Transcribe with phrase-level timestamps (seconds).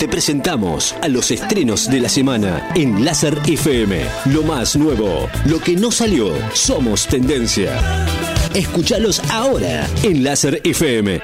[0.00, 4.00] te presentamos a los estrenos de la semana en Láser FM.
[4.32, 7.78] Lo más nuevo, lo que no salió, somos tendencia.
[8.54, 11.20] Escúchalos ahora en Láser FM.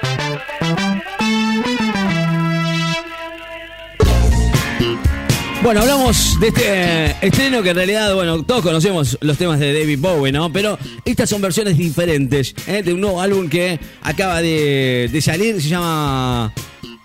[5.63, 9.97] Bueno, hablamos de este estreno que en realidad, bueno, todos conocemos los temas de David
[9.99, 10.53] Bowie, ¿no?
[10.53, 12.83] Pero estas son versiones diferentes ¿eh?
[12.83, 16.53] de un nuevo álbum que acaba de salir, se llama...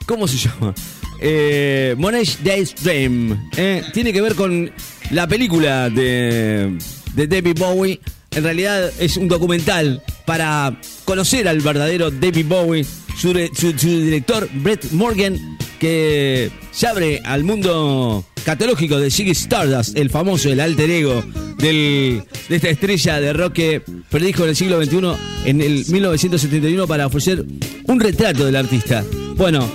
[0.04, 0.74] ¿Cómo se llama?
[1.24, 3.48] Eh, Monash Day's Dream.
[3.56, 3.82] ¿eh?
[3.92, 4.70] Tiene que ver con
[5.10, 6.76] la película de,
[7.14, 8.00] de David Bowie.
[8.32, 12.84] En realidad es un documental para conocer al verdadero David Bowie,
[13.16, 15.38] su, re- su- su director Brett Morgan,
[15.78, 21.22] que se abre al mundo catológico de Ziggy Stardust, el famoso, el alter ego
[21.58, 25.12] del- de esta estrella de rock que predijo en el siglo XXI,
[25.44, 27.44] en el 1971, para ofrecer
[27.84, 29.04] un retrato del artista.
[29.36, 29.70] Bueno,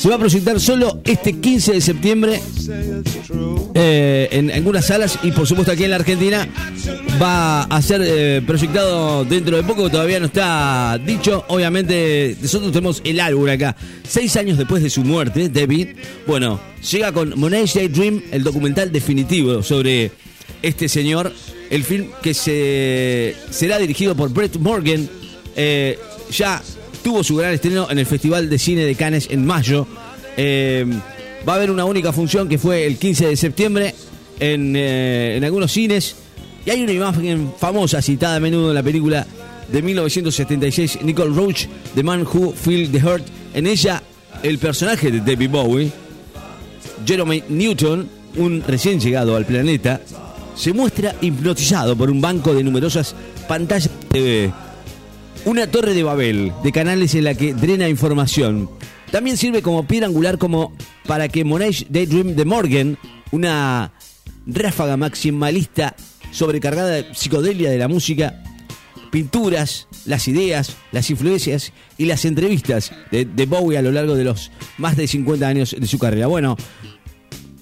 [0.00, 2.40] se va a proyectar solo este 15 de septiembre
[3.74, 6.48] eh, en algunas salas y por supuesto aquí en la Argentina
[7.20, 11.44] va a ser eh, proyectado dentro de poco, todavía no está dicho.
[11.48, 13.76] Obviamente nosotros tenemos el álbum acá.
[14.08, 15.88] Seis años después de su muerte, David,
[16.26, 16.58] bueno,
[16.90, 20.12] llega con Monet Dream, el documental definitivo sobre
[20.62, 21.30] este señor.
[21.68, 25.06] El film que se será dirigido por Brett Morgan.
[25.56, 25.98] eh,
[26.30, 26.62] ya
[27.02, 29.86] tuvo su gran estreno en el Festival de Cine de Cannes en mayo.
[30.36, 30.84] Eh,
[31.48, 33.94] va a haber una única función que fue el 15 de septiembre
[34.38, 36.16] en, eh, en algunos cines.
[36.64, 39.26] Y hay una imagen famosa citada a menudo en la película
[39.72, 43.24] de 1976, Nicole Roach, The Man Who Feel the Hurt.
[43.54, 44.02] En ella,
[44.42, 45.90] el personaje de David Bowie,
[47.06, 50.00] Jeremy Newton, un recién llegado al planeta,
[50.54, 53.14] se muestra hipnotizado por un banco de numerosas
[53.48, 54.69] pantallas de TV.
[55.46, 58.68] Una torre de Babel de canales en la que drena información.
[59.10, 60.72] También sirve como piedra angular como
[61.06, 62.98] para que Monash Daydream de Morgan,
[63.30, 63.92] una
[64.46, 65.96] ráfaga maximalista
[66.30, 68.42] sobrecargada de psicodelia de la música,
[69.10, 74.52] pinturas, las ideas, las influencias y las entrevistas de, Bowie a lo largo de los
[74.76, 76.26] más de 50 años de su carrera.
[76.26, 76.56] Bueno,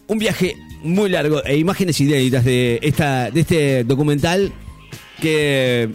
[0.08, 4.52] un viaje muy largo e imágenes inéditas de, esta, de este documental
[5.20, 5.90] que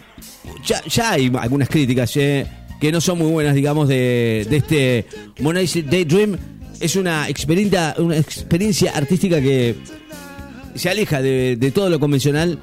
[0.65, 2.45] ya, ya hay algunas críticas eh,
[2.79, 5.05] que no son muy buenas, digamos, de, de este
[5.39, 6.37] Moonlight Daydream.
[6.79, 9.75] Es una experiencia, una experiencia artística que
[10.75, 12.59] se aleja de, de todo lo convencional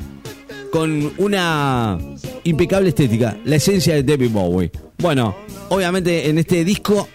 [0.70, 1.98] con una
[2.44, 4.70] impecable estética, la esencia de David Bowie.
[4.98, 5.36] Bueno,
[5.68, 7.08] obviamente en este disco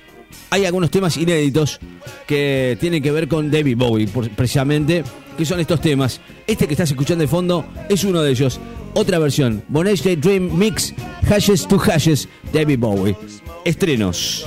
[0.50, 1.80] hay algunos temas inéditos
[2.28, 5.04] que tienen que ver con David Bowie, precisamente,
[5.38, 6.22] que son estos temas.
[6.48, 8.60] Este que estás escuchando de fondo es uno de ellos.
[8.98, 10.94] Otra versión, Monash Dream Mix,
[11.30, 13.16] Hashes to Hashes, David Bowie.
[13.66, 14.46] Estrenos.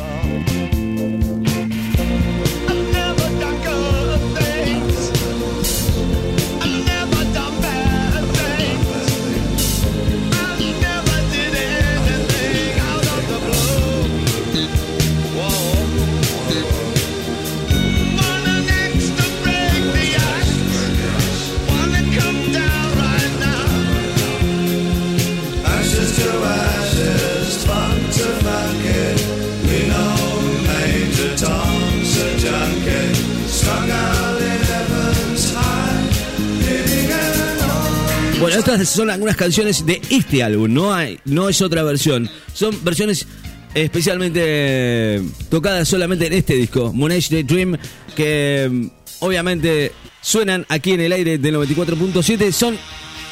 [38.41, 42.31] Bueno, estas son algunas canciones de este álbum, no, hay, no es otra versión.
[42.55, 43.27] Son versiones
[43.75, 47.77] especialmente eh, tocadas solamente en este disco, Monash the Dream,
[48.15, 48.87] que mm,
[49.21, 52.53] obviamente suenan aquí en el aire del 94.7.
[52.53, 52.79] Son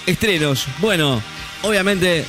[0.07, 0.67] estrenos.
[0.81, 1.23] Bueno,
[1.63, 2.25] obviamente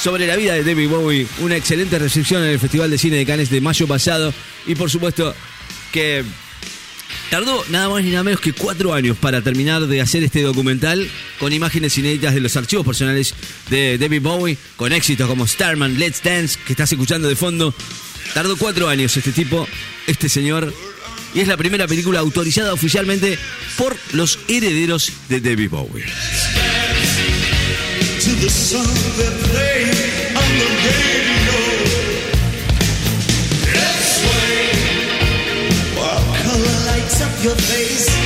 [0.00, 3.26] sobre la vida de David Bowie, una excelente recepción en el Festival de Cine de
[3.26, 4.32] Cannes de mayo pasado
[4.66, 5.34] y por supuesto
[5.92, 6.22] que
[7.30, 11.08] Tardó nada más ni nada menos que cuatro años para terminar de hacer este documental
[11.38, 13.34] con imágenes inéditas de los archivos personales
[13.68, 17.74] de David Bowie, con éxitos como Starman, Let's Dance, que estás escuchando de fondo.
[18.34, 19.68] Tardó cuatro años este tipo,
[20.06, 20.72] este señor,
[21.34, 23.38] y es la primera película autorizada oficialmente
[23.76, 26.04] por los herederos de David Bowie.
[28.20, 28.50] to the
[29.16, 31.27] that
[37.44, 38.17] your face.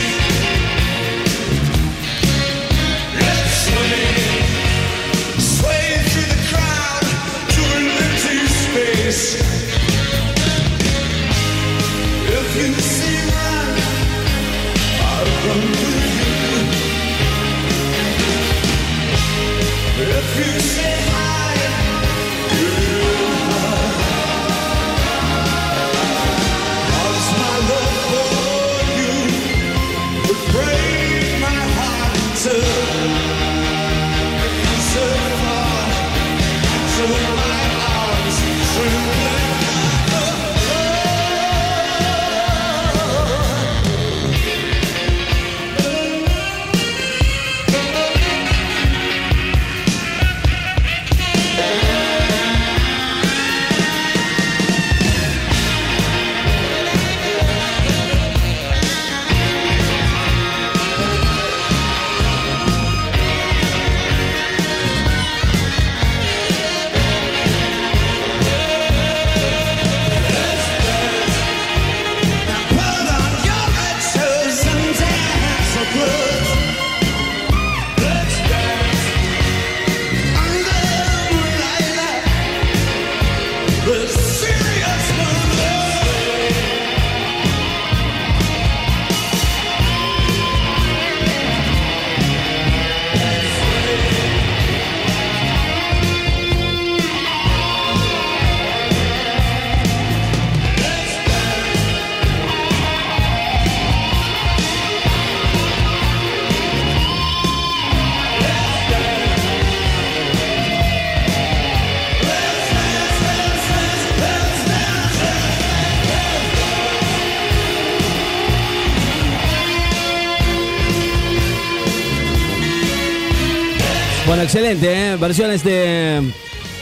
[124.27, 125.17] Bueno, excelente, ¿eh?
[125.17, 126.23] Versiones de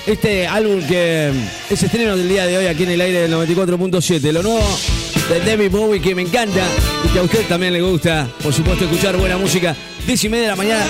[0.07, 1.33] este álbum que
[1.71, 4.33] es estreno del día de hoy aquí en el aire del 94.7.
[4.33, 4.63] Lo nuevo
[5.29, 6.63] de David Bowie que me encanta
[7.05, 9.75] y que a usted también le gusta, por supuesto, escuchar buena música.
[10.07, 10.87] 10 y media de la mañana.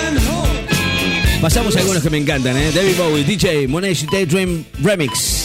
[1.41, 2.71] Pasamos a algunos que me encantan, ¿eh?
[2.73, 5.40] David Bowie, DJ, Monesh Daydream Remix.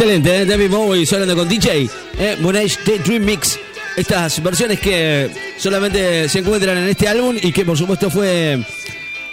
[0.00, 0.46] Excelente, ¿eh?
[0.46, 2.34] David Bowie sonando con DJ, ¿eh?
[2.40, 3.58] Monesh The Dream Mix.
[3.98, 5.28] Estas versiones que
[5.58, 8.64] solamente se encuentran en este álbum y que por supuesto fue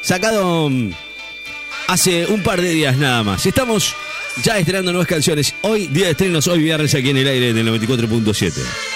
[0.02, 0.92] sacado mm,
[1.88, 3.46] hace un par de días nada más.
[3.46, 3.96] Estamos
[4.44, 5.56] ya estrenando nuevas canciones.
[5.62, 8.87] Hoy, día de estrenos, hoy viernes aquí en el aire del 94.7.